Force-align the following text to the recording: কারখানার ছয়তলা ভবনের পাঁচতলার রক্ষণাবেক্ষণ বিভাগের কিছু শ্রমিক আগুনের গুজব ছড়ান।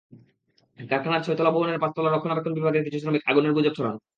কারখানার 0.79 1.23
ছয়তলা 1.25 1.51
ভবনের 1.51 1.81
পাঁচতলার 1.81 2.13
রক্ষণাবেক্ষণ 2.13 2.53
বিভাগের 2.55 2.85
কিছু 2.85 2.97
শ্রমিক 2.99 3.23
আগুনের 3.25 3.55
গুজব 3.55 3.73
ছড়ান। 3.75 3.95